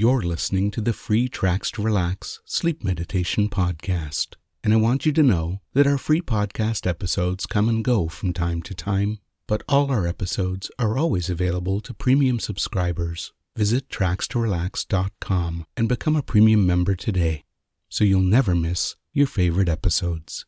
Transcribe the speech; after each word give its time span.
You're 0.00 0.22
listening 0.22 0.70
to 0.70 0.80
the 0.80 0.94
free 0.94 1.28
Tracks 1.28 1.70
to 1.72 1.82
Relax 1.82 2.40
Sleep 2.46 2.82
Meditation 2.82 3.50
Podcast. 3.50 4.36
And 4.64 4.72
I 4.72 4.78
want 4.78 5.04
you 5.04 5.12
to 5.12 5.22
know 5.22 5.60
that 5.74 5.86
our 5.86 5.98
free 5.98 6.22
podcast 6.22 6.86
episodes 6.86 7.44
come 7.44 7.68
and 7.68 7.84
go 7.84 8.08
from 8.08 8.32
time 8.32 8.62
to 8.62 8.74
time, 8.74 9.18
but 9.46 9.62
all 9.68 9.90
our 9.90 10.06
episodes 10.06 10.70
are 10.78 10.96
always 10.96 11.28
available 11.28 11.82
to 11.82 11.92
premium 11.92 12.40
subscribers. 12.40 13.34
Visit 13.54 13.90
trackstorelax.com 13.90 15.66
and 15.76 15.86
become 15.86 16.16
a 16.16 16.22
premium 16.22 16.66
member 16.66 16.94
today 16.94 17.44
so 17.90 18.02
you'll 18.02 18.22
never 18.22 18.54
miss 18.54 18.96
your 19.12 19.26
favorite 19.26 19.68
episodes. 19.68 20.46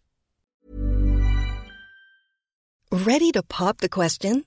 Ready 2.91 3.31
to 3.33 3.43
pop 3.43 3.83
the 3.83 3.91
question? 3.91 4.47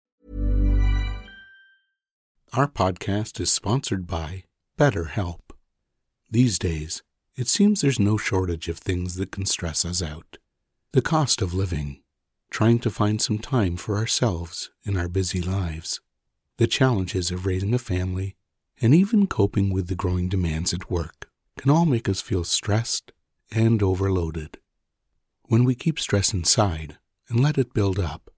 Our 2.53 2.67
podcast 2.67 3.39
is 3.39 3.49
sponsored 3.49 4.05
by 4.05 4.43
BetterHelp. 4.77 5.39
These 6.29 6.59
days, 6.59 7.01
it 7.37 7.47
seems 7.47 7.79
there's 7.79 7.97
no 7.97 8.17
shortage 8.17 8.67
of 8.67 8.77
things 8.77 9.15
that 9.15 9.31
can 9.31 9.45
stress 9.45 9.85
us 9.85 10.03
out. 10.03 10.37
The 10.91 11.01
cost 11.01 11.41
of 11.41 11.53
living, 11.53 12.01
trying 12.49 12.79
to 12.79 12.89
find 12.89 13.21
some 13.21 13.39
time 13.39 13.77
for 13.77 13.95
ourselves 13.95 14.69
in 14.83 14.97
our 14.97 15.07
busy 15.07 15.41
lives, 15.41 16.01
the 16.57 16.67
challenges 16.67 17.31
of 17.31 17.45
raising 17.45 17.73
a 17.73 17.79
family, 17.79 18.35
and 18.81 18.93
even 18.93 19.27
coping 19.27 19.69
with 19.69 19.87
the 19.87 19.95
growing 19.95 20.27
demands 20.27 20.73
at 20.73 20.91
work 20.91 21.29
can 21.57 21.71
all 21.71 21.85
make 21.85 22.09
us 22.09 22.19
feel 22.19 22.43
stressed 22.43 23.13
and 23.49 23.81
overloaded. 23.81 24.57
When 25.43 25.63
we 25.63 25.73
keep 25.73 25.97
stress 25.97 26.33
inside 26.33 26.97
and 27.29 27.39
let 27.39 27.57
it 27.57 27.73
build 27.73 27.97
up, 27.97 28.29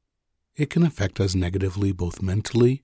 it 0.56 0.70
can 0.70 0.84
affect 0.84 1.20
us 1.20 1.34
negatively 1.34 1.92
both 1.92 2.22
mentally 2.22 2.84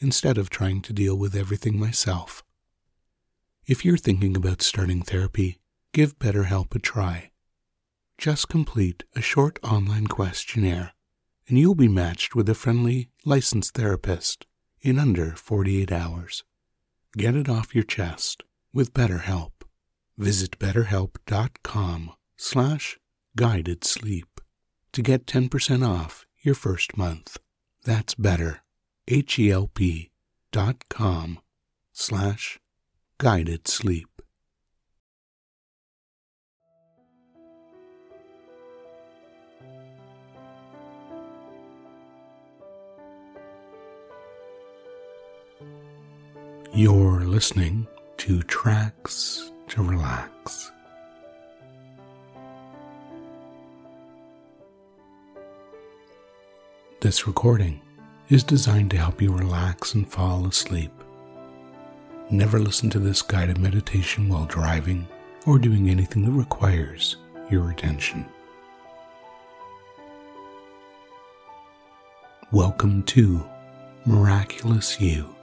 instead 0.00 0.38
of 0.38 0.50
trying 0.50 0.80
to 0.82 0.92
deal 0.92 1.16
with 1.16 1.34
everything 1.34 1.78
myself. 1.78 2.42
If 3.66 3.84
you're 3.84 3.96
thinking 3.98 4.36
about 4.36 4.62
starting 4.62 5.02
therapy, 5.02 5.58
give 5.92 6.18
BetterHelp 6.18 6.74
a 6.74 6.78
try. 6.78 7.30
Just 8.16 8.48
complete 8.48 9.04
a 9.14 9.20
short 9.20 9.58
online 9.62 10.06
questionnaire, 10.06 10.92
and 11.48 11.58
you'll 11.58 11.74
be 11.74 11.88
matched 11.88 12.34
with 12.34 12.48
a 12.48 12.54
friendly, 12.54 13.10
licensed 13.24 13.74
therapist 13.74 14.46
in 14.80 14.98
under 14.98 15.32
48 15.32 15.92
hours. 15.92 16.44
Get 17.16 17.34
it 17.34 17.48
off 17.48 17.74
your 17.74 17.84
chest 17.84 18.42
with 18.72 18.94
BetterHelp. 18.94 19.52
Visit 20.16 20.58
betterhelp.com 20.58 22.12
slash 22.36 22.98
guided 23.36 23.84
sleep 23.84 24.40
to 24.92 25.02
get 25.02 25.26
10% 25.26 25.86
off 25.86 26.26
your 26.40 26.54
first 26.54 26.96
month. 26.96 27.38
That's 27.84 28.14
better, 28.14 28.62
H-E-L-P 29.10 30.10
dot 30.52 30.84
com 30.90 31.38
slash 31.92 32.58
guided 33.16 33.66
sleep. 33.66 34.06
You're 46.74 47.24
listening 47.24 47.86
to 48.18 48.42
Tracks 48.42 49.50
to 49.68 49.82
Relax. 49.82 50.70
This 57.00 57.26
recording 57.26 57.80
is 58.28 58.44
designed 58.44 58.90
to 58.90 58.96
help 58.98 59.22
you 59.22 59.32
relax 59.32 59.94
and 59.94 60.06
fall 60.06 60.46
asleep. 60.46 60.92
Never 62.30 62.58
listen 62.58 62.90
to 62.90 62.98
this 62.98 63.22
guided 63.22 63.56
meditation 63.56 64.28
while 64.28 64.44
driving 64.44 65.08
or 65.46 65.58
doing 65.58 65.88
anything 65.88 66.26
that 66.26 66.32
requires 66.32 67.16
your 67.50 67.70
attention. 67.70 68.26
Welcome 72.52 73.02
to 73.04 73.42
Miraculous 74.04 75.00
You, 75.00 75.34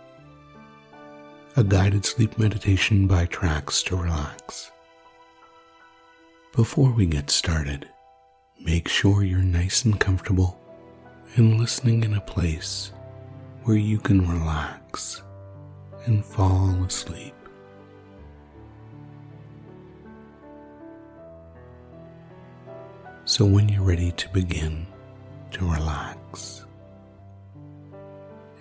a 1.57 1.63
guided 1.63 2.05
sleep 2.05 2.37
meditation 2.37 3.07
by 3.07 3.25
Tracks 3.25 3.81
to 3.83 3.95
Relax. 3.95 4.69
Before 6.55 6.91
we 6.91 7.07
get 7.07 7.31
started, 7.31 7.89
make 8.61 8.87
sure 8.87 9.23
you're 9.23 9.39
nice 9.39 9.85
and 9.85 9.99
comfortable 9.99 10.59
and 11.35 11.59
listening 11.59 12.03
in 12.03 12.13
a 12.13 12.21
place 12.21 12.91
where 13.63 13.77
you 13.77 13.97
can 13.97 14.27
relax 14.27 15.21
and 16.05 16.23
fall 16.23 16.75
asleep. 16.83 17.33
So, 23.25 23.43
when 23.43 23.67
you're 23.67 23.81
ready 23.81 24.11
to 24.11 24.29
begin 24.29 24.85
to 25.51 25.65
relax 25.65 26.65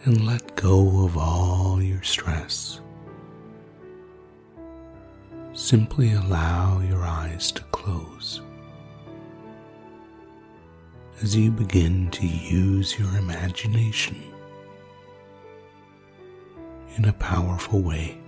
and 0.05 0.27
let 0.27 0.57
go 0.57 1.05
of 1.05 1.19
all 1.19 1.83
your 1.83 2.03
stress, 2.03 2.81
simply 5.53 6.15
allow 6.15 6.81
your 6.81 7.03
eyes 7.03 7.53
to 7.53 7.63
close 7.65 8.41
as 11.23 11.37
you 11.37 11.51
begin 11.51 12.11
to 12.11 12.27
use 12.27 12.99
your 12.99 13.17
imagination 13.17 14.21
in 16.97 17.05
a 17.07 17.13
powerful 17.15 17.81
way. 17.81 18.19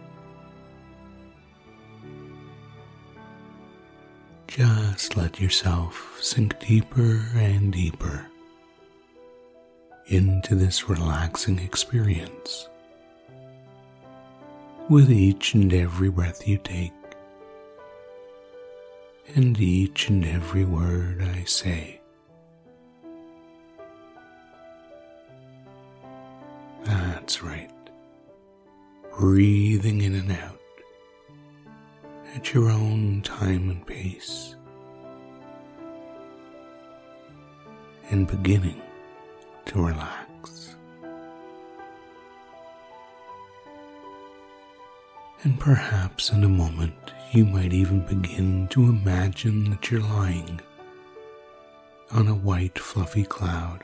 Just 4.47 5.17
let 5.17 5.41
yourself 5.41 6.19
sink 6.21 6.59
deeper 6.61 7.25
and 7.35 7.73
deeper 7.73 8.27
into 10.07 10.55
this 10.55 10.89
relaxing 10.89 11.59
experience 11.59 12.69
with 14.89 15.11
each 15.11 15.55
and 15.55 15.73
every 15.75 16.09
breath 16.09 16.47
you 16.47 16.57
take 16.59 16.93
and 19.35 19.61
each 19.61 20.09
and 20.09 20.25
every 20.25 20.65
word 20.65 21.21
I 21.21 21.43
say. 21.45 22.01
That's 27.27 27.43
right. 27.43 27.71
Breathing 29.19 30.01
in 30.01 30.15
and 30.15 30.31
out 30.31 30.61
at 32.37 32.55
your 32.55 32.71
own 32.71 33.21
time 33.23 33.69
and 33.69 33.85
pace. 33.85 34.55
And 38.11 38.29
beginning 38.29 38.81
to 39.65 39.83
relax. 39.83 40.77
And 45.43 45.59
perhaps 45.59 46.31
in 46.31 46.45
a 46.45 46.49
moment 46.49 46.95
you 47.33 47.45
might 47.45 47.73
even 47.73 48.07
begin 48.07 48.69
to 48.69 48.85
imagine 48.85 49.71
that 49.71 49.91
you're 49.91 50.01
lying 50.01 50.61
on 52.13 52.29
a 52.29 52.35
white 52.37 52.79
fluffy 52.79 53.25
cloud 53.25 53.83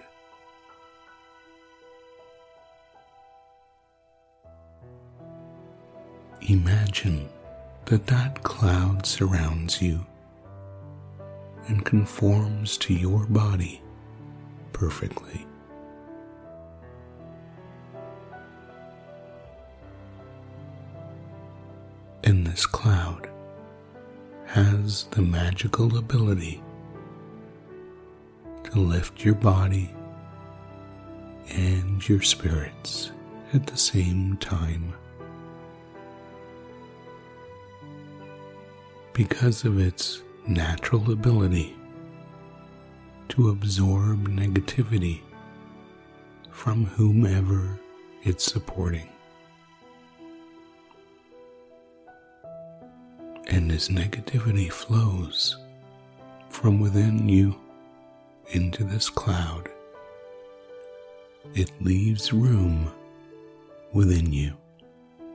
Imagine 6.49 7.29
that 7.85 8.09
that 8.09 8.43
cloud 8.43 9.07
surrounds 9.07 9.81
you 9.81 10.05
and 11.69 11.85
conforms 11.85 12.77
to 12.79 12.93
your 12.93 13.27
body 13.27 13.81
perfectly. 14.73 15.47
And 22.25 22.45
this 22.45 22.67
cloud 22.67 23.29
has 24.47 25.05
the 25.13 25.23
magical 25.23 25.97
ability 25.97 26.61
to 28.65 28.81
lift 28.81 29.25
your 29.25 29.37
body 29.37 29.95
and 31.51 32.07
your 32.09 32.23
spirits 32.23 33.13
at 33.55 33.67
the 33.69 33.77
same 33.77 34.37
time. 34.39 34.95
Because 39.15 39.65
of 39.65 39.79
its 39.79 40.23
natural 40.47 41.13
ability 41.13 41.77
to 43.29 43.51
absorb 43.51 44.29
negativity 44.29 45.21
from 46.51 46.87
whomever 46.87 47.79
it's 48.23 48.45
supporting. 48.45 49.09
And 53.49 53.71
as 53.71 53.89
negativity 53.89 54.73
flows 54.73 55.59
from 56.49 56.81
within 56.81 57.29
you 57.29 57.55
into 58.53 58.83
this 58.85 59.11
cloud, 59.11 59.69
it 61.55 61.71
leaves 61.83 62.33
room 62.33 62.91
within 63.93 64.33
you 64.33 64.55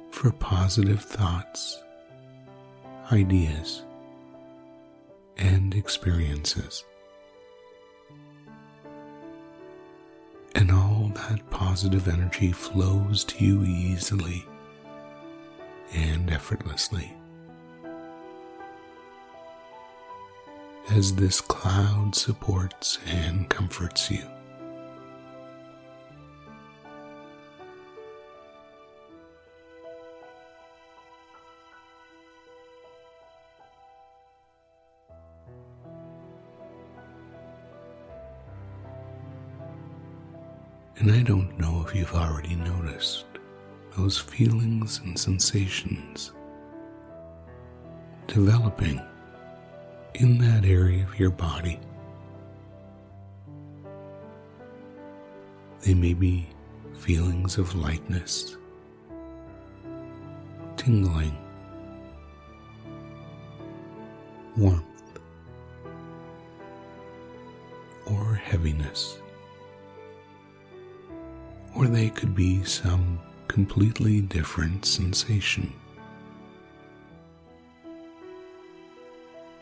for 0.09 0.31
positive 0.31 1.03
thoughts, 1.03 1.83
ideas, 3.11 3.83
and 5.37 5.73
experiences. 5.75 6.83
And 10.55 10.71
all 10.71 11.11
that 11.15 11.47
positive 11.49 12.07
energy 12.07 12.51
flows 12.51 13.23
to 13.25 13.43
you 13.45 13.63
easily 13.63 14.45
and 15.93 16.29
effortlessly. 16.31 17.13
As 20.89 21.13
this 21.15 21.41
cloud 21.41 22.15
supports 22.15 22.97
and 23.05 23.47
comforts 23.49 24.09
you. 24.09 24.23
And 40.99 41.11
I 41.11 41.21
don't 41.21 41.59
know 41.59 41.85
if 41.85 41.93
you've 41.93 42.15
already 42.15 42.55
noticed 42.55 43.25
those 43.95 44.17
feelings 44.17 44.99
and 45.03 45.17
sensations 45.17 46.31
developing 48.25 48.99
in 50.15 50.39
that 50.39 50.65
area 50.65 51.03
of 51.03 51.19
your 51.19 51.29
body. 51.29 51.79
They 55.81 55.93
may 55.93 56.15
be 56.15 56.47
feelings 56.95 57.59
of 57.59 57.75
lightness, 57.75 58.57
tingling, 60.77 61.37
warmth, 64.57 64.83
or 68.07 68.33
heaviness 68.33 69.19
or 71.75 71.87
they 71.87 72.09
could 72.09 72.35
be 72.35 72.63
some 72.63 73.19
completely 73.47 74.21
different 74.21 74.85
sensation. 74.85 75.73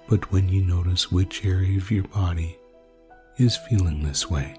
But 0.08 0.32
when 0.32 0.48
you 0.50 0.62
notice 0.64 1.12
which 1.12 1.46
area 1.46 1.78
of 1.78 1.90
your 1.90 2.04
body 2.04 2.58
is 3.38 3.58
feeling 3.58 4.04
this 4.04 4.30
way, 4.30 4.56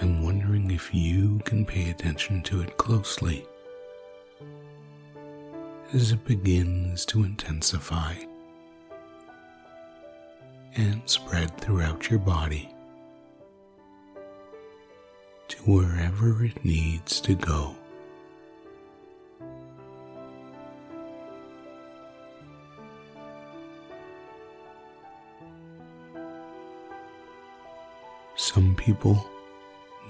I'm 0.00 0.22
wondering 0.22 0.70
if 0.70 0.94
you 0.94 1.40
can 1.44 1.64
pay 1.64 1.90
attention 1.90 2.42
to 2.44 2.60
it 2.62 2.76
closely 2.76 3.44
as 5.92 6.12
it 6.12 6.24
begins 6.24 7.04
to 7.06 7.24
intensify 7.24 8.14
and 10.76 11.02
spread 11.06 11.58
throughout 11.60 12.10
your 12.10 12.20
body 12.20 12.72
to 15.58 15.70
wherever 15.70 16.44
it 16.44 16.64
needs 16.64 17.20
to 17.20 17.34
go. 17.34 17.74
Some 28.36 28.74
people 28.76 29.28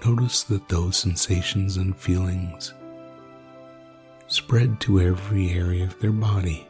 notice 0.05 0.43
that 0.45 0.69
those 0.69 0.97
sensations 0.97 1.77
and 1.77 1.97
feelings 1.97 2.73
spread 4.29 4.81
to 4.81 5.01
every 5.01 5.51
area 5.51 5.85
of 5.85 5.99
their 6.01 6.13
body. 6.13 6.68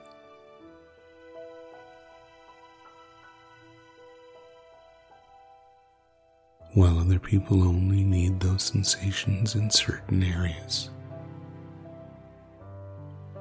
While 6.75 6.99
other 6.99 7.19
people 7.19 7.63
only 7.67 8.05
need 8.05 8.41
those 8.41 8.63
sensations 8.63 9.55
in 9.55 9.71
certain 9.71 10.23
areas 10.23 10.91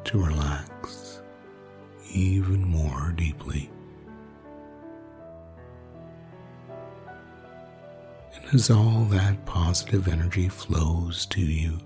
to 0.05 0.23
relax 0.23 1.21
even 2.13 2.65
more 2.65 3.13
deeply. 3.17 3.69
And 8.35 8.53
as 8.53 8.69
all 8.69 9.05
that 9.09 9.45
positive 9.45 10.07
energy 10.07 10.47
flows 10.47 11.25
to 11.27 11.41
you, 11.41 11.79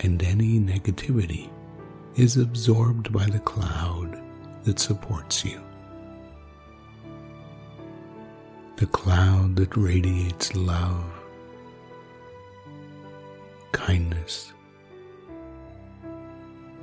and 0.00 0.22
any 0.22 0.58
negativity 0.58 1.50
is 2.16 2.36
absorbed 2.36 3.12
by 3.12 3.26
the 3.26 3.40
cloud 3.40 4.18
that 4.64 4.78
supports 4.78 5.44
you. 5.44 5.60
The 8.76 8.86
cloud 8.86 9.56
that 9.56 9.74
radiates 9.74 10.54
love, 10.54 11.02
kindness, 13.72 14.52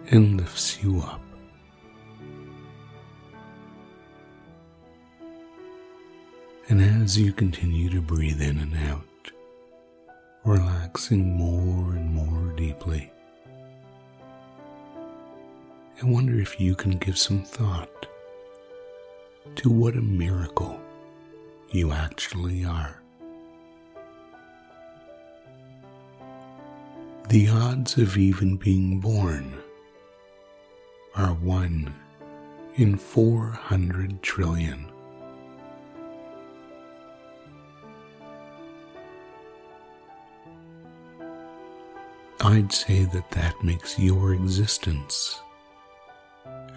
and 0.09 0.38
lifts 0.38 0.83
you 0.83 1.00
up. 1.01 1.21
And 6.67 6.81
as 7.03 7.15
you 7.15 7.31
continue 7.31 7.91
to 7.91 8.01
breathe 8.01 8.41
in 8.41 8.57
and 8.57 8.75
out, 8.89 9.31
relaxing 10.43 11.38
more 11.38 11.93
and 11.93 12.12
more 12.12 12.53
deeply, 12.55 13.12
I 16.01 16.05
wonder 16.05 16.39
if 16.39 16.59
you 16.59 16.73
can 16.73 16.97
give 16.97 17.19
some 17.19 17.43
thought 17.43 18.07
to 19.57 19.69
what 19.69 19.95
a 19.95 20.01
miracle 20.01 20.83
you 21.74 21.92
actually 21.92 22.63
are. 22.63 23.01
The 27.30 27.50
odds 27.50 27.98
of 27.98 28.15
even 28.15 28.58
being 28.58 29.00
born 29.00 29.51
are 31.15 31.34
1 31.34 31.94
in 32.75 32.96
400 32.96 34.22
trillion. 34.22 34.86
I'd 42.42 42.72
say 42.72 43.06
that 43.06 43.32
that 43.32 43.63
makes 43.63 43.98
your 43.98 44.34
existence 44.34 45.39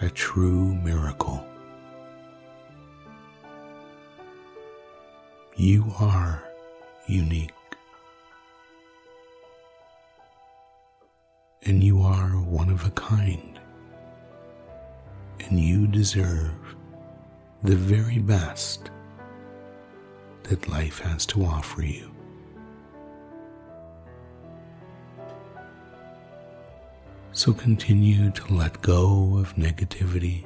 a 0.01 0.09
true 0.09 0.75
miracle. 0.77 1.45
You 5.59 5.91
are 5.99 6.45
unique. 7.07 7.51
And 11.63 11.83
you 11.83 12.03
are 12.03 12.29
one 12.29 12.69
of 12.69 12.85
a 12.85 12.91
kind. 12.91 13.59
And 15.41 15.59
you 15.59 15.87
deserve 15.87 16.53
the 17.63 17.75
very 17.75 18.19
best 18.19 18.91
that 20.43 20.69
life 20.69 20.99
has 20.99 21.25
to 21.27 21.43
offer 21.47 21.83
you. 21.83 22.11
So 27.33 27.55
continue 27.55 28.31
to 28.31 28.53
let 28.53 28.83
go 28.83 29.39
of 29.39 29.55
negativity 29.57 30.45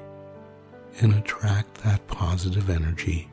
and 1.01 1.15
attract 1.15 1.83
that 1.83 2.07
positive 2.07 2.71
energy 2.71 3.29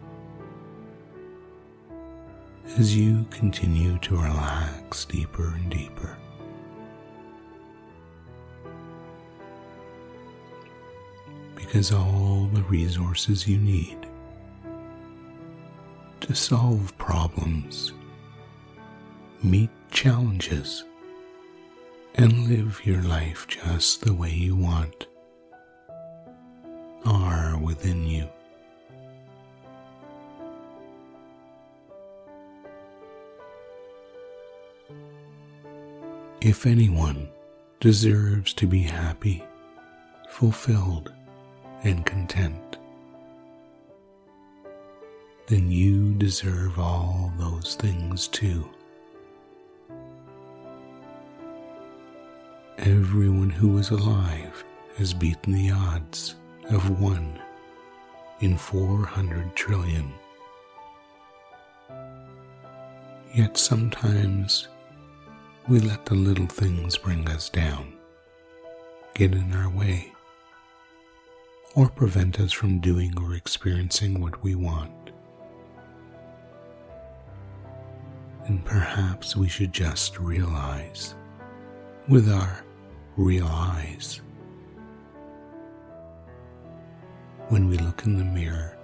as 2.80 2.96
you 2.96 3.26
continue 3.32 3.98
to 4.00 4.16
relax 4.16 5.06
deeper 5.06 5.48
and 5.56 5.72
deeper. 5.72 6.16
Because 11.56 11.92
all 11.92 12.48
the 12.54 12.62
resources 12.64 13.48
you 13.48 13.58
need 13.58 13.98
to 16.22 16.36
solve 16.36 16.96
problems, 17.00 17.94
meet 19.42 19.72
challenges, 19.90 20.84
and 22.14 22.48
live 22.48 22.82
your 22.86 23.02
life 23.02 23.48
just 23.48 24.06
the 24.06 24.14
way 24.14 24.32
you 24.32 24.56
want 24.56 25.08
are 27.06 27.58
within 27.58 28.06
you. 28.06 28.30
If 36.41 36.67
anyone 36.67 37.29
deserves 37.79 38.53
to 38.53 38.67
be 38.67 38.84
happy, 38.84 39.44
fulfilled, 40.29 41.12
and 41.84 42.06
content, 42.06 42.77
then 45.48 45.72
you 45.72 46.13
deserve 46.13 46.77
all 46.77 47.34
those 47.39 47.74
things 47.74 48.27
too. 48.27 48.70
Everyone 52.77 53.50
who 53.50 53.79
is 53.79 53.89
alive 53.89 54.63
has 54.98 55.15
beaten 55.15 55.53
the 55.53 55.72
odds 55.72 56.36
of 56.70 57.01
one 57.01 57.41
in 58.41 58.58
400 58.58 59.56
trillion. 59.56 60.13
Yet 63.34 63.58
sometimes 63.58 64.67
we 65.68 65.80
let 65.82 66.06
the 66.06 66.16
little 66.16 66.48
things 66.48 66.98
bring 66.98 67.28
us 67.28 67.50
down, 67.50 67.92
get 69.14 69.34
in 69.34 69.54
our 69.54 69.70
way, 69.70 70.14
or 71.76 71.90
prevent 71.90 72.40
us 72.40 72.54
from 72.54 72.80
doing 72.80 73.14
or 73.22 73.34
experiencing 73.36 74.22
what 74.22 74.42
we 74.42 74.56
want. 74.56 75.12
And 78.46 78.64
perhaps 78.64 79.36
we 79.36 79.50
should 79.50 79.74
just 79.74 80.18
realize 80.20 81.16
with 82.08 82.32
our 82.32 82.64
real 83.18 83.48
eyes 83.48 84.22
when 87.50 87.68
we 87.68 87.78
look 87.78 88.06
in 88.06 88.18
the 88.18 88.24
mirror 88.24 88.78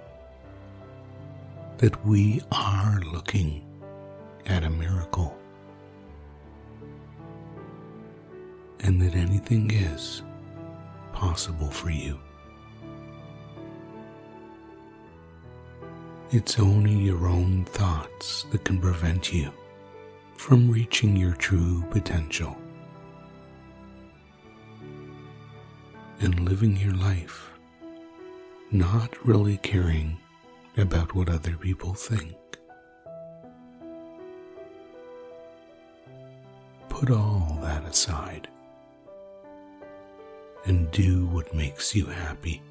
that 1.78 2.04
we 2.06 2.42
are 2.52 3.00
looking 3.10 3.64
at 4.44 4.64
a 4.64 4.70
miracle. 4.70 5.38
And 8.84 9.00
that 9.00 9.14
anything 9.14 9.70
is 9.70 10.22
possible 11.12 11.70
for 11.70 11.90
you. 11.90 12.20
It's 16.30 16.58
only 16.58 16.92
your 16.92 17.26
own 17.26 17.64
thoughts 17.64 18.44
that 18.50 18.64
can 18.64 18.78
prevent 18.80 19.32
you 19.32 19.50
from 20.36 20.70
reaching 20.70 21.16
your 21.16 21.32
true 21.32 21.82
potential 21.90 22.56
and 26.20 26.40
living 26.40 26.76
your 26.76 26.94
life 26.94 27.50
not 28.70 29.16
really 29.26 29.56
caring 29.58 30.18
about 30.76 31.14
what 31.14 31.30
other 31.30 31.56
people 31.56 31.94
think. 31.94 32.34
Put 36.88 37.10
all 37.10 37.58
that 37.62 37.84
aside 37.84 38.48
and 40.66 40.90
do 40.90 41.26
what 41.26 41.54
makes 41.54 41.94
you 41.94 42.06
happy. 42.06 42.62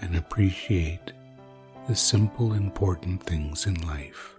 And 0.00 0.16
appreciate 0.16 1.12
the 1.88 1.96
simple, 1.96 2.52
important 2.52 3.22
things 3.22 3.66
in 3.66 3.74
life, 3.86 4.34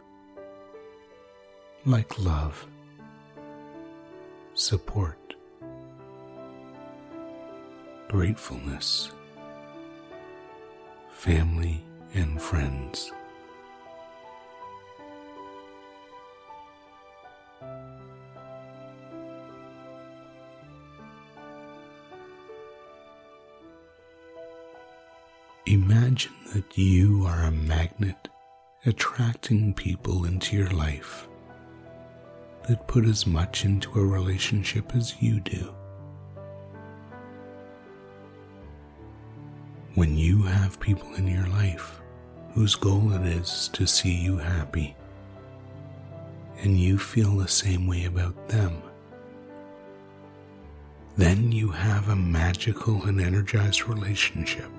like 1.85 2.17
love, 2.19 2.65
support, 4.53 5.35
gratefulness, 8.07 9.11
family, 11.09 11.83
and 12.13 12.41
friends. 12.41 13.11
Imagine 25.69 26.33
that 26.55 26.75
you 26.79 27.27
are 27.27 27.43
a 27.43 27.51
magnet 27.51 28.27
attracting 28.88 29.71
people 29.75 30.25
into 30.25 30.57
your 30.57 30.71
life 30.71 31.27
that 32.67 32.88
put 32.88 33.05
as 33.05 33.27
much 33.27 33.65
into 33.65 33.99
a 33.99 34.03
relationship 34.03 34.95
as 34.95 35.21
you 35.21 35.39
do. 35.41 35.71
When 39.93 40.17
you 40.17 40.41
have 40.41 40.79
people 40.79 41.13
in 41.13 41.27
your 41.27 41.45
life 41.49 42.01
whose 42.55 42.73
goal 42.73 43.13
it 43.13 43.27
is 43.27 43.69
to 43.73 43.85
see 43.85 44.15
you 44.15 44.38
happy, 44.38 44.95
and 46.63 46.79
you 46.79 46.97
feel 46.97 47.38
the 47.38 47.47
same 47.47 47.85
way 47.85 48.05
about 48.05 48.47
them, 48.47 48.81
then 51.15 51.51
you 51.51 51.69
have 51.69 52.09
a 52.09 52.15
magical 52.15 53.05
and 53.05 53.21
energized 53.21 53.88
relationship 53.88 54.71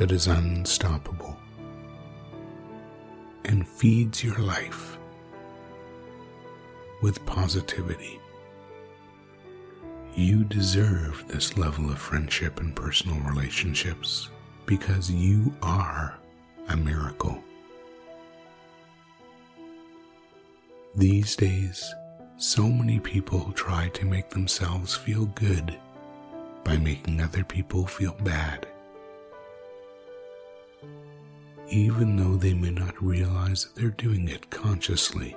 that 0.00 0.12
is 0.12 0.28
unstoppable 0.28 1.36
and 3.44 3.68
feeds 3.68 4.24
your 4.24 4.38
life 4.38 4.96
with 7.02 7.24
positivity. 7.26 8.18
You 10.14 10.44
deserve 10.44 11.22
this 11.28 11.58
level 11.58 11.90
of 11.90 11.98
friendship 11.98 12.60
and 12.60 12.74
personal 12.74 13.20
relationships 13.20 14.30
because 14.64 15.10
you 15.10 15.54
are 15.60 16.18
a 16.70 16.76
miracle. 16.78 17.44
These 20.96 21.36
days, 21.36 21.94
so 22.38 22.66
many 22.66 23.00
people 23.00 23.52
try 23.52 23.90
to 23.90 24.06
make 24.06 24.30
themselves 24.30 24.94
feel 24.94 25.26
good 25.26 25.78
by 26.64 26.78
making 26.78 27.20
other 27.20 27.44
people 27.44 27.86
feel 27.86 28.16
bad 28.24 28.66
even 31.70 32.16
though 32.16 32.36
they 32.36 32.52
may 32.52 32.70
not 32.70 33.00
realize 33.00 33.64
that 33.64 33.76
they're 33.76 33.90
doing 33.90 34.28
it 34.28 34.50
consciously. 34.50 35.36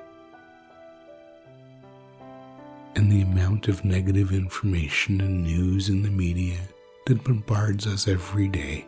And 2.95 3.11
the 3.11 3.21
amount 3.21 3.67
of 3.67 3.85
negative 3.85 4.31
information 4.31 5.21
and 5.21 5.43
news 5.43 5.89
in 5.89 6.01
the 6.01 6.09
media 6.09 6.57
that 7.05 7.23
bombards 7.23 7.85
us 7.85 8.07
every 8.07 8.47
day 8.47 8.85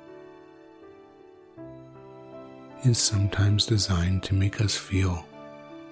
is 2.83 2.97
sometimes 2.97 3.65
designed 3.65 4.23
to 4.23 4.33
make 4.33 4.61
us 4.61 4.75
feel 4.75 5.25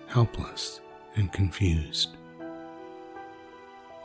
helpless 0.07 0.81
and 1.15 1.31
confused. 1.31 2.09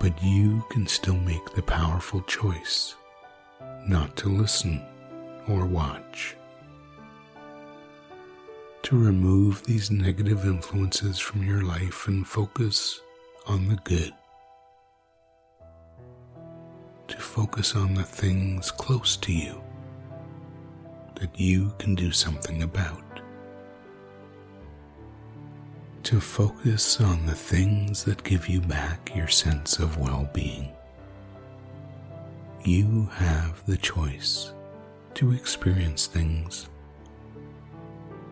But 0.01 0.23
you 0.23 0.65
can 0.71 0.87
still 0.87 1.17
make 1.17 1.55
the 1.55 1.63
powerful 1.63 2.23
choice 2.23 2.95
not 3.87 4.17
to 4.17 4.29
listen 4.29 4.83
or 5.49 5.67
watch 5.67 6.37
to 8.89 8.97
remove 8.97 9.63
these 9.65 9.91
negative 9.91 10.47
influences 10.47 11.19
from 11.19 11.47
your 11.47 11.61
life 11.61 12.09
and 12.09 12.27
focus 12.27 13.03
on 13.47 13.69
the 13.69 13.77
good. 13.85 14.15
To 17.09 17.19
focus 17.19 17.77
on 17.77 17.93
the 17.93 18.03
things 18.03 18.71
close 18.71 19.19
to 19.19 19.31
you 19.31 19.63
that 21.17 21.39
you 21.39 21.71
can 21.79 21.95
do 21.97 22.11
something 22.11 22.63
about. 22.63 23.21
To 26.05 26.19
focus 26.19 26.99
on 26.99 27.27
the 27.27 27.35
things 27.35 28.05
that 28.05 28.25
give 28.25 28.49
you 28.49 28.63
back 28.63 29.15
your 29.15 29.29
sense 29.29 29.79
of 29.79 29.99
well 29.99 30.31
being. 30.33 30.73
You 32.65 33.11
have 33.13 33.63
the 33.67 33.77
choice 33.77 34.55
to 35.13 35.35
experience 35.35 36.07
things 36.07 36.71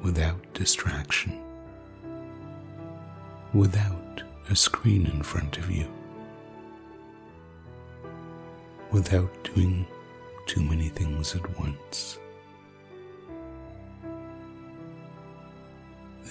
without 0.06 0.40
distraction, 0.54 1.32
without 3.52 4.22
a 4.48 4.56
screen 4.56 5.04
in 5.06 5.22
front 5.22 5.58
of 5.58 5.70
you 5.70 5.86
without 8.92 9.30
doing 9.54 9.86
too 10.46 10.62
many 10.62 10.88
things 10.88 11.34
at 11.34 11.58
once. 11.58 12.18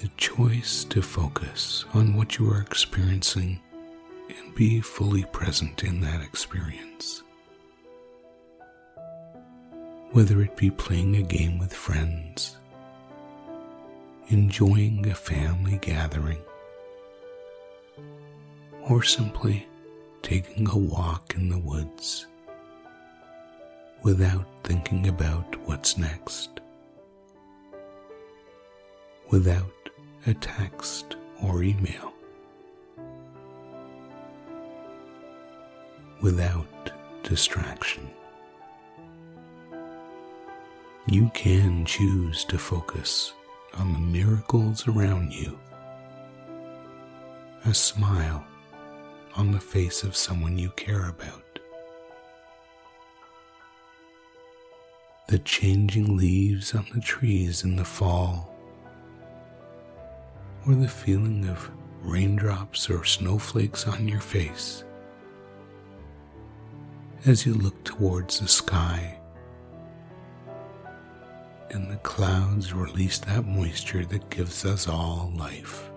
The 0.02 0.10
choice 0.18 0.84
to 0.86 1.02
focus 1.02 1.86
on 1.94 2.16
what 2.16 2.38
you 2.38 2.50
are 2.50 2.62
experiencing 2.62 3.60
and 4.30 4.56
be 4.56 4.82
fully 4.82 5.26
present 5.26 5.84
in 5.84 6.02
that 6.02 6.22
experience. 6.22 7.24
Whether 10.12 10.42
it 10.42 10.56
be 10.56 10.72
playing 10.72 11.18
a 11.18 11.22
game 11.22 11.60
with 11.60 11.74
friends, 11.74 12.58
enjoying 14.30 15.08
a 15.08 15.14
family 15.14 15.78
gathering, 15.82 16.42
or 18.90 19.04
simply 19.04 19.68
taking 20.24 20.68
a 20.70 20.78
walk 20.78 21.36
in 21.36 21.50
the 21.50 21.60
woods 21.60 22.26
without 24.04 24.46
thinking 24.64 25.08
about 25.08 25.56
what's 25.68 25.98
next, 25.98 26.60
without 29.30 29.72
a 30.26 30.34
text 30.34 31.16
or 31.44 31.62
email, 31.62 32.12
without 36.22 36.92
distraction. 37.24 38.10
You 41.08 41.30
can 41.36 41.86
choose 41.86 42.44
to 42.46 42.58
focus 42.58 43.34
on 43.78 43.94
the 43.94 44.00
miracles 44.00 44.88
around 44.88 45.34
you. 45.34 45.60
A 47.66 47.74
smile 47.74 48.46
on 49.36 49.52
the 49.52 49.60
face 49.60 50.04
of 50.04 50.16
someone 50.16 50.58
you 50.58 50.70
care 50.72 51.10
about. 51.10 51.46
the 55.28 55.40
changing 55.40 56.16
leaves 56.18 56.76
on 56.76 56.86
the 56.94 57.02
trees 57.02 57.64
in 57.64 57.76
the 57.76 57.86
fall, 57.86 58.54
or 60.68 60.76
the 60.76 60.88
feeling 60.88 61.48
of 61.50 61.70
raindrops 62.02 62.90
or 62.90 63.04
snowflakes 63.04 63.88
on 63.88 64.08
your 64.08 64.20
face 64.20 64.84
as 67.26 67.46
you 67.46 67.56
look 67.56 67.84
towards 67.84 68.40
the 68.40 68.48
sky 68.48 69.20
and 71.76 71.92
the 71.92 71.98
clouds 71.98 72.74
release 72.74 73.20
that 73.20 73.46
moisture 73.46 74.06
that 74.06 74.30
gives 74.30 74.64
us 74.64 74.88
all 74.88 75.30
life. 75.36 75.90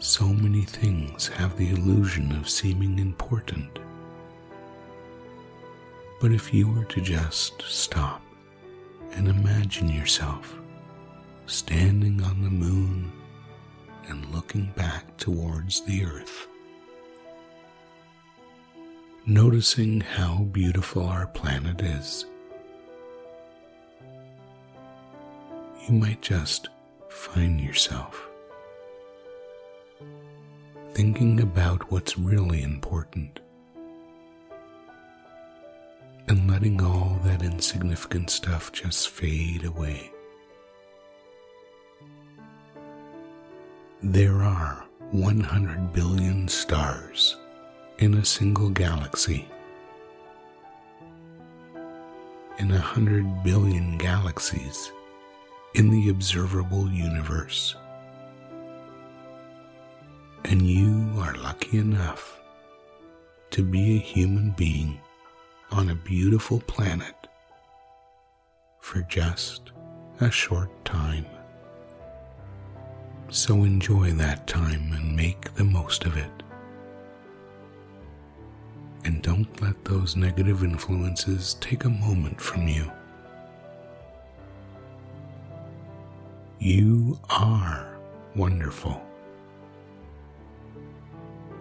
So 0.00 0.26
many 0.26 0.62
things 0.62 1.28
have 1.28 1.56
the 1.56 1.70
illusion 1.70 2.32
of 2.32 2.48
seeming 2.48 2.98
important. 2.98 3.78
But 6.20 6.32
if 6.32 6.52
you 6.52 6.66
were 6.66 6.86
to 6.86 7.00
just 7.00 7.62
stop 7.62 8.22
and 9.12 9.28
imagine 9.28 9.88
yourself 9.88 10.58
standing 11.46 12.20
on 12.24 12.42
the 12.42 12.50
moon 12.50 13.12
and 14.08 14.34
looking 14.34 14.72
back 14.74 15.16
towards 15.16 15.82
the 15.82 16.04
earth, 16.04 16.48
noticing 19.28 20.00
how 20.00 20.38
beautiful 20.52 21.04
our 21.04 21.26
planet 21.26 21.82
is, 21.82 22.24
you 25.86 25.92
might 25.92 26.22
just 26.22 26.70
find 27.10 27.60
yourself 27.60 28.26
thinking 30.94 31.40
about 31.40 31.92
what's 31.92 32.16
really 32.16 32.62
important 32.62 33.40
and 36.28 36.50
letting 36.50 36.82
all 36.82 37.20
that 37.22 37.42
insignificant 37.42 38.30
stuff 38.30 38.72
just 38.72 39.10
fade 39.10 39.62
away. 39.66 40.10
There 44.02 44.42
are 44.42 44.86
100 45.10 45.92
billion 45.92 46.48
stars 46.48 47.36
in 47.98 48.14
a 48.14 48.24
single 48.24 48.70
galaxy. 48.70 49.48
In 52.58 52.70
a 52.70 52.78
hundred 52.78 53.42
billion 53.42 53.98
galaxies 53.98 54.92
in 55.74 55.90
the 55.90 56.08
observable 56.08 56.88
universe 56.90 57.76
and 60.44 60.62
you 60.62 61.12
are 61.18 61.34
lucky 61.34 61.78
enough 61.78 62.40
to 63.50 63.62
be 63.62 63.96
a 63.96 64.00
human 64.00 64.50
being 64.52 64.98
on 65.70 65.90
a 65.90 65.94
beautiful 65.94 66.60
planet 66.60 67.14
for 68.80 69.02
just 69.02 69.72
a 70.20 70.30
short 70.30 70.70
time. 70.84 71.26
So 73.28 73.64
enjoy 73.64 74.12
that 74.12 74.46
time 74.46 74.92
and 74.94 75.14
make 75.14 75.52
the 75.54 75.64
most 75.64 76.06
of 76.06 76.16
it. 76.16 76.30
And 79.08 79.22
don't 79.22 79.62
let 79.62 79.86
those 79.86 80.16
negative 80.16 80.62
influences 80.62 81.54
take 81.62 81.84
a 81.84 81.88
moment 81.88 82.38
from 82.38 82.68
you. 82.68 82.92
You 86.58 87.18
are 87.30 87.98
wonderful. 88.36 89.00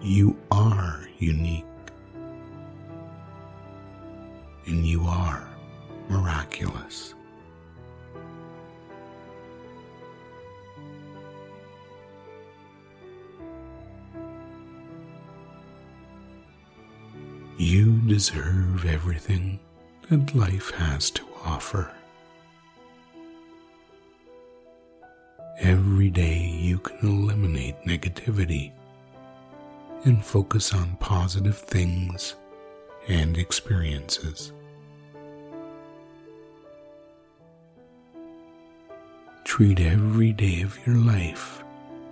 You 0.01 0.35
are 0.51 1.07
unique. 1.19 1.63
And 4.65 4.85
you 4.85 5.05
are 5.05 5.47
miraculous. 6.09 7.13
You 17.57 17.93
deserve 18.01 18.85
everything 18.85 19.59
that 20.09 20.35
life 20.35 20.69
has 20.75 21.09
to 21.09 21.23
offer. 21.43 21.91
Every 25.59 26.11
day 26.11 26.37
you 26.37 26.77
can 26.77 26.99
eliminate 27.01 27.81
negativity 27.81 28.73
and 30.05 30.23
focus 30.23 30.71
on 30.71 30.97
positive 30.99 31.57
things 31.57 32.35
and 33.07 33.35
experiences. 33.39 34.51
Treat 39.45 39.79
every 39.79 40.31
day 40.31 40.61
of 40.61 40.77
your 40.85 40.97
life 40.97 41.63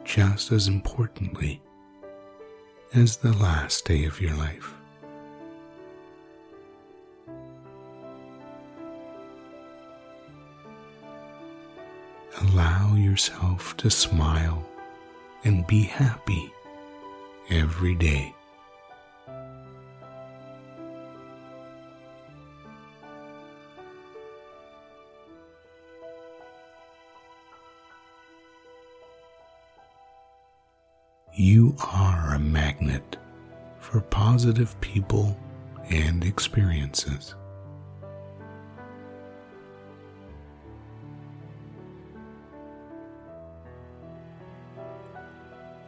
just 0.04 0.52
as 0.52 0.68
importantly 0.68 1.62
as 2.96 3.18
the 3.18 3.34
last 3.34 3.86
day 3.86 4.06
of 4.06 4.20
your 4.20 4.34
life. 4.34 4.74
Allow 12.56 12.96
yourself 12.96 13.76
to 13.76 13.90
smile 13.90 14.66
and 15.44 15.68
be 15.68 15.84
happy 15.84 16.54
every 17.50 17.96
day. 17.96 18.34
You 31.34 31.76
are 31.80 32.36
a 32.36 32.40
magnet 32.40 33.18
for 33.82 34.00
positive 34.00 34.80
people 34.80 35.38
and 35.90 36.24
experiences. 36.24 37.36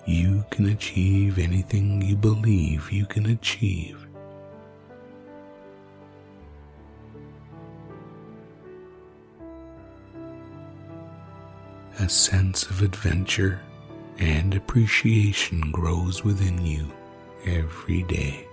You 0.08 0.46
can 0.52 0.67
achieve 0.67 1.38
anything 1.38 2.02
you 2.02 2.15
believe 2.15 2.89
you 2.93 3.06
can 3.06 3.26
achieve. 3.26 4.08
A 12.00 12.08
sense 12.08 12.63
of 12.67 12.82
adventure 12.82 13.60
and 14.17 14.56
appreciation 14.56 15.72
grows 15.72 16.24
within 16.24 16.65
you 16.65 16.88
every 17.46 18.04
day. 18.04 18.48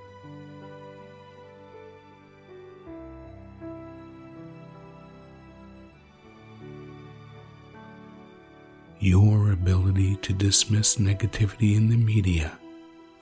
Your 9.05 9.53
ability 9.53 10.17
to 10.17 10.33
dismiss 10.33 10.97
negativity 10.97 11.77
in 11.77 11.91
the 11.91 11.97
media 11.97 12.51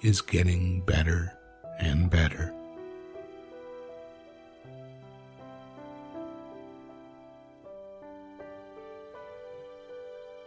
is 0.01 0.21
getting 0.21 0.81
better 0.83 1.37
and 1.81 2.09
better. 2.09 2.55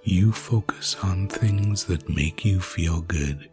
You 0.03 0.31
focus 0.31 0.95
on 1.03 1.27
things 1.27 1.83
that 1.83 2.07
make 2.07 2.45
you 2.45 2.61
feel 2.61 3.01
good. 3.01 3.49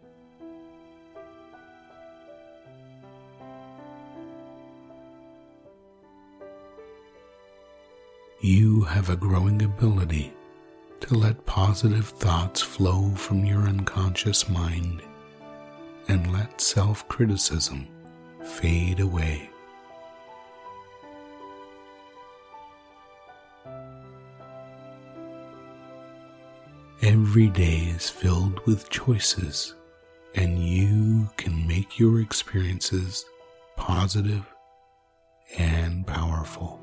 You 8.39 8.83
have 8.83 9.09
a 9.09 9.17
growing 9.17 9.61
ability 9.61 10.31
to 11.03 11.15
let 11.15 11.45
positive 11.45 12.07
thoughts 12.07 12.61
flow 12.61 13.09
from 13.15 13.43
your 13.43 13.63
unconscious 13.63 14.47
mind 14.47 15.01
and 16.07 16.31
let 16.31 16.61
self 16.61 17.05
criticism 17.09 17.85
fade 18.41 19.01
away. 19.01 19.49
Every 27.01 27.49
day 27.49 27.79
is 27.93 28.09
filled 28.09 28.65
with 28.65 28.89
choices, 28.89 29.75
and 30.35 30.57
you 30.63 31.29
can 31.35 31.67
make 31.67 31.99
your 31.99 32.21
experiences 32.21 33.25
positive 33.75 34.45
and 35.57 36.07
powerful. 36.07 36.82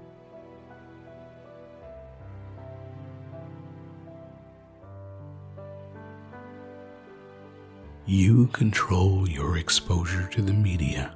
You 8.10 8.48
control 8.48 9.28
your 9.28 9.56
exposure 9.56 10.26
to 10.32 10.42
the 10.42 10.52
media. 10.52 11.14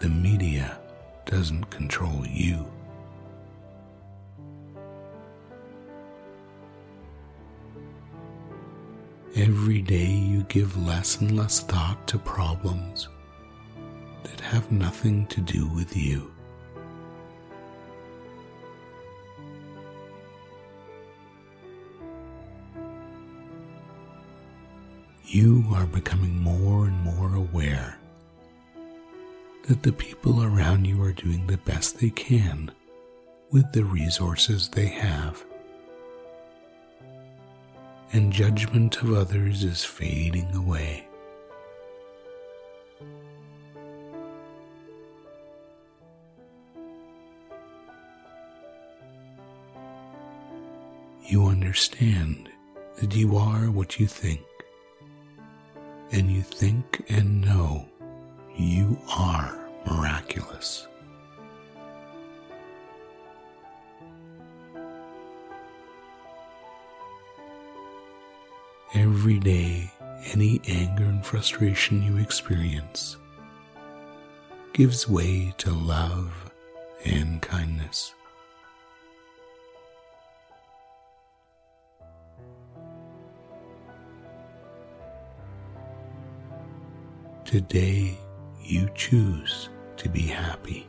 The 0.00 0.08
media 0.08 0.80
doesn't 1.26 1.68
control 1.70 2.26
you. 2.26 2.66
Every 9.36 9.82
day 9.82 10.06
you 10.06 10.44
give 10.44 10.82
less 10.86 11.20
and 11.20 11.36
less 11.36 11.60
thought 11.60 12.08
to 12.08 12.18
problems 12.18 13.10
that 14.22 14.40
have 14.40 14.72
nothing 14.72 15.26
to 15.26 15.42
do 15.42 15.66
with 15.66 15.94
you. 15.94 16.32
You 25.30 25.66
are 25.74 25.84
becoming 25.84 26.40
more 26.40 26.86
and 26.86 26.98
more 27.04 27.34
aware 27.34 27.98
that 29.64 29.82
the 29.82 29.92
people 29.92 30.42
around 30.42 30.86
you 30.86 31.02
are 31.02 31.12
doing 31.12 31.46
the 31.46 31.58
best 31.58 32.00
they 32.00 32.08
can 32.08 32.70
with 33.52 33.70
the 33.72 33.84
resources 33.84 34.70
they 34.70 34.86
have 34.86 35.44
and 38.12 38.32
judgment 38.32 39.02
of 39.02 39.12
others 39.12 39.64
is 39.64 39.84
fading 39.84 40.54
away. 40.54 41.06
You 51.26 51.44
understand 51.44 52.48
that 52.96 53.14
you 53.14 53.36
are 53.36 53.70
what 53.70 54.00
you 54.00 54.06
think, 54.06 54.40
and 56.12 56.30
you 56.30 56.42
think 56.42 57.04
and 57.08 57.40
know 57.40 57.86
you 58.56 58.98
are 59.16 59.58
miraculous. 59.86 60.86
Every 68.94 69.38
day, 69.38 69.92
any 70.32 70.60
anger 70.66 71.04
and 71.04 71.24
frustration 71.24 72.02
you 72.02 72.16
experience 72.16 73.16
gives 74.72 75.08
way 75.08 75.52
to 75.58 75.70
love 75.70 76.50
and 77.04 77.42
kindness. 77.42 78.14
Today, 87.48 88.14
you 88.62 88.90
choose 88.94 89.70
to 89.96 90.10
be 90.10 90.20
happy. 90.20 90.86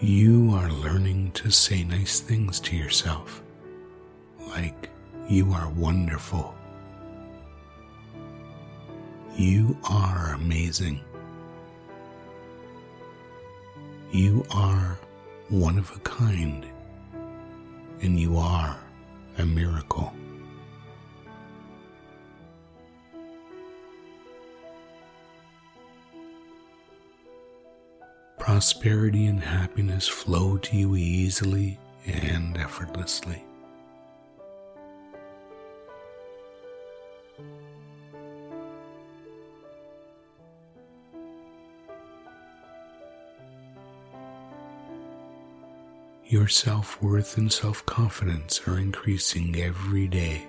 you 0.00 0.52
are 0.54 0.70
learning 0.70 1.30
to 1.34 1.52
say 1.52 1.84
nice 1.84 2.18
things 2.18 2.58
to 2.58 2.76
yourself, 2.76 3.44
like 4.48 4.90
you 5.28 5.52
are 5.52 5.68
wonderful. 5.70 6.52
You 9.36 9.78
are 9.88 10.34
amazing. 10.34 11.00
You 14.10 14.44
are 14.50 14.98
one 15.48 15.78
of 15.78 15.90
a 15.94 15.98
kind, 16.00 16.66
and 18.02 18.18
you 18.18 18.36
are 18.36 18.78
a 19.38 19.46
miracle. 19.46 20.12
prosperity 28.46 29.26
and 29.26 29.40
happiness 29.40 30.06
flow 30.06 30.56
to 30.56 30.76
you 30.76 30.94
easily 30.94 31.76
and 32.06 32.56
effortlessly. 32.56 33.44
Your 46.28 46.48
self 46.48 47.00
worth 47.00 47.38
and 47.38 47.52
self 47.52 47.86
confidence 47.86 48.60
are 48.66 48.80
increasing 48.80 49.54
every 49.54 50.08
day. 50.08 50.48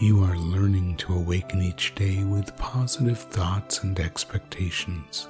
You 0.00 0.24
are 0.24 0.36
learning 0.36 0.96
to 0.96 1.14
awaken 1.14 1.62
each 1.62 1.94
day 1.94 2.24
with 2.24 2.56
positive 2.56 3.18
thoughts 3.18 3.84
and 3.84 3.96
expectations. 4.00 5.28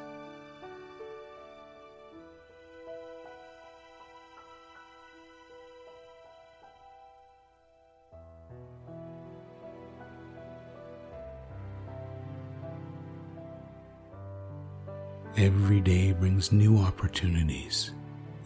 Every 15.41 15.81
day 15.81 16.13
brings 16.13 16.53
new 16.53 16.77
opportunities 16.77 17.93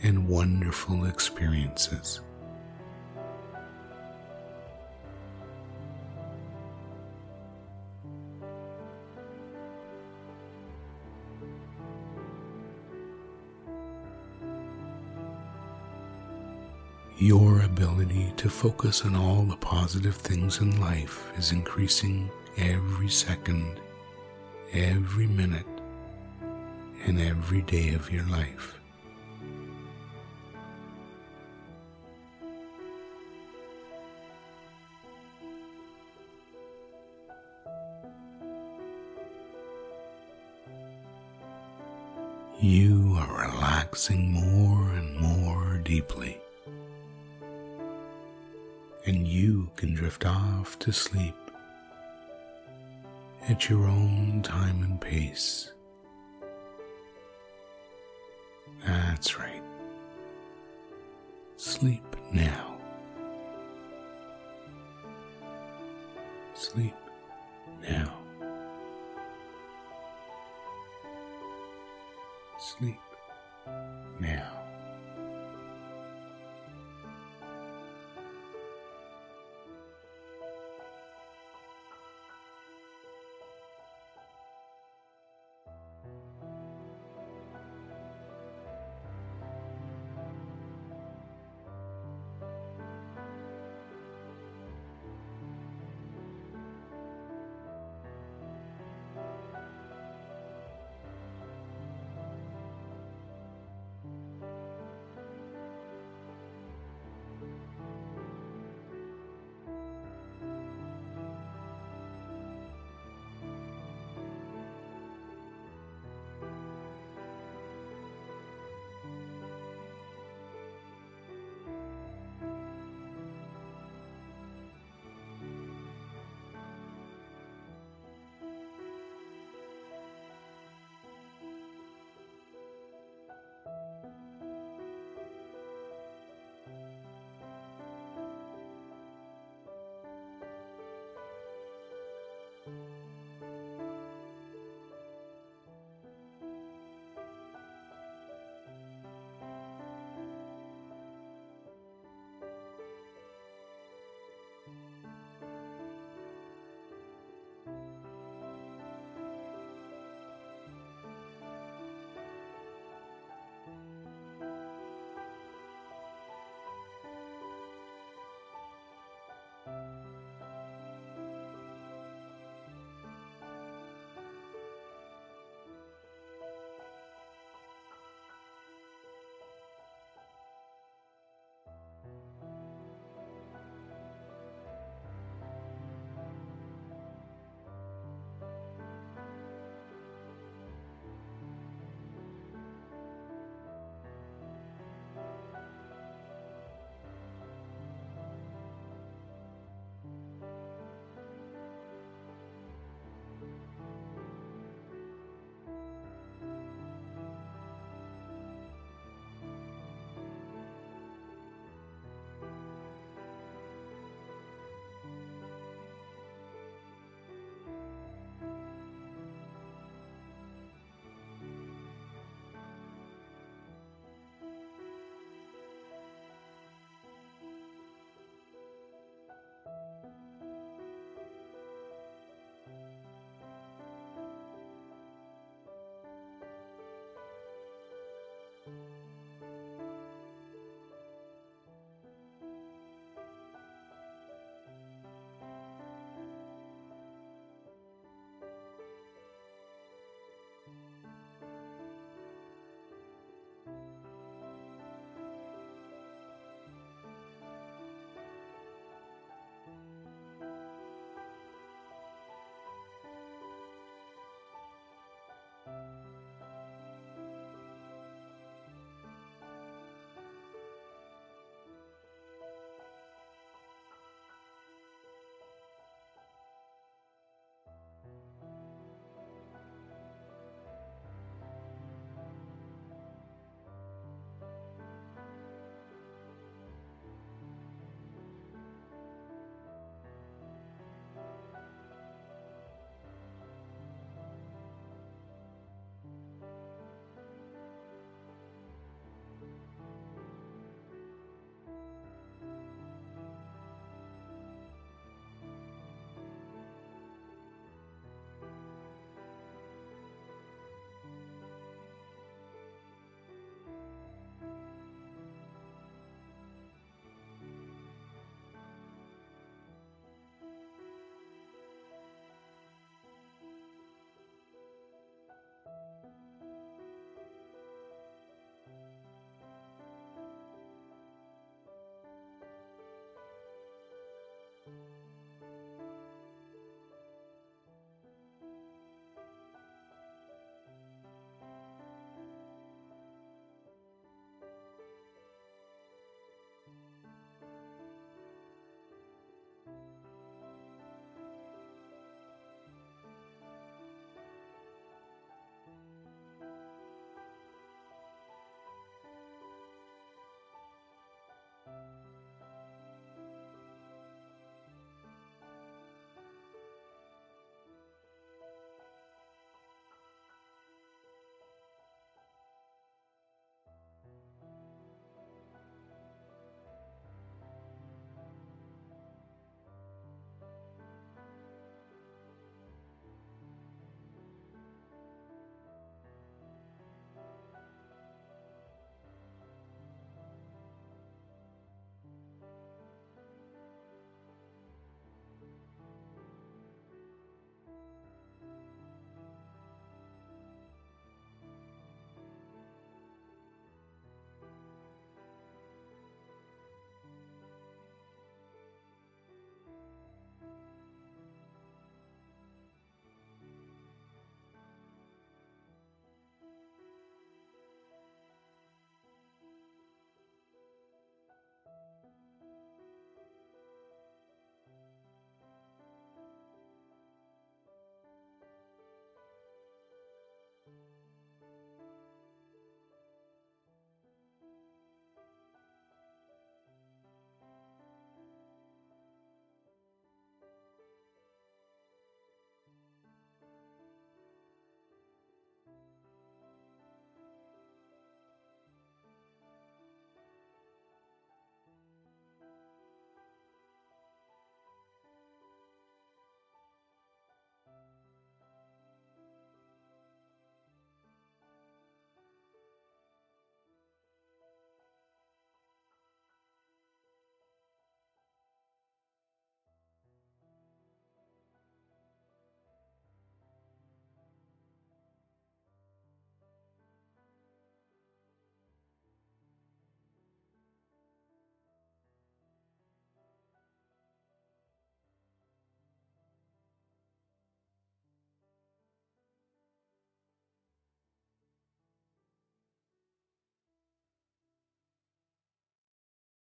and 0.05 0.29
wonderful 0.29 1.07
experiences. 1.07 2.21
Your 17.19 17.63
ability 17.63 18.33
to 18.37 18.49
focus 18.49 19.05
on 19.05 19.17
all 19.17 19.43
the 19.43 19.57
positive 19.57 20.15
things 20.15 20.61
in 20.61 20.81
life 20.81 21.27
is 21.37 21.51
increasing 21.51 22.31
every 22.57 23.09
second, 23.09 23.81
every 24.73 25.27
minute, 25.27 25.67
and 27.07 27.21
every 27.21 27.63
day 27.63 27.95
of 27.95 28.11
your 28.11 28.25
life. 28.25 28.75
you 42.65 43.15
are 43.19 43.47
relaxing 43.47 44.33
more 44.33 44.89
and 44.95 45.21
more 45.21 45.77
deeply. 45.85 46.39
And 49.05 49.29
you 49.29 49.71
can 49.77 49.93
drift 49.93 50.25
off 50.25 50.79
to 50.79 50.91
sleep 50.91 51.37
at 53.51 53.69
your 53.69 53.87
own 53.87 54.41
time 54.43 54.83
and 54.83 54.99
pace. 54.99 55.74
That's 59.15 59.39
right. 59.39 59.63
Sleep 61.57 62.03
now. 62.33 62.77
Sleep 66.55 66.97
now. 67.81 68.13
Sleep 72.59 72.99
now. 74.19 74.64